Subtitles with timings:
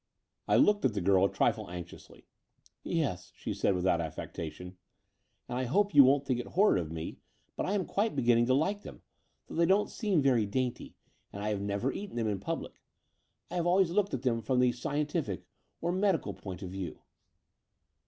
[0.47, 2.25] I looked at the girl a trifle anxiously,
[2.81, 4.75] "Yes," she said without affectation;
[5.47, 7.19] "and I hope you won't think it horrid of me,
[7.55, 9.03] but I am quite beginning to like them,
[9.45, 10.95] though they don't seem very dainty,
[11.31, 12.81] and I have never eaten them in public.
[13.51, 15.43] I have always looked at them from the scientific
[15.81, 16.97] or medical point of view."